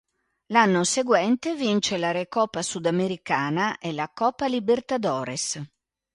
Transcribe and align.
L'anno 0.47 0.83
seguente 0.83 1.55
vince 1.55 1.95
la 1.97 2.09
Recopa 2.09 2.63
Sudamericana 2.63 3.77
e 3.77 3.93
la 3.93 4.09
Coppa 4.11 4.47
Libertadores. 4.47 5.59